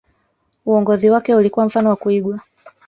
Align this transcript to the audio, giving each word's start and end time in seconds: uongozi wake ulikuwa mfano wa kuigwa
uongozi 0.65 1.09
wake 1.09 1.35
ulikuwa 1.35 1.65
mfano 1.65 1.89
wa 1.89 1.95
kuigwa 1.95 2.39